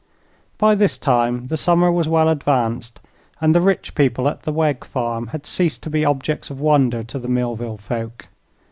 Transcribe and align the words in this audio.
By 0.57 0.73
this 0.73 0.97
time 0.97 1.45
the 1.45 1.55
summer 1.55 1.91
was 1.91 2.09
well 2.09 2.27
advanced, 2.27 2.99
and 3.39 3.53
the 3.53 3.61
rich 3.61 3.93
people 3.93 4.27
at 4.27 4.41
the 4.41 4.51
Wegg 4.51 4.83
farm 4.83 5.27
had 5.27 5.45
ceased 5.45 5.83
to 5.83 5.91
be 5.91 6.03
objects 6.03 6.49
of 6.49 6.59
wonder 6.59 7.03
to 7.03 7.19
the 7.19 7.27
Millville 7.27 7.77
folk. 7.77 8.27